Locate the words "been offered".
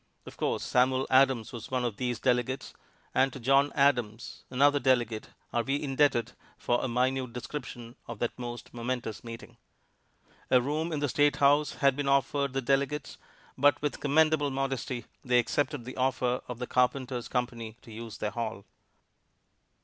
11.95-12.53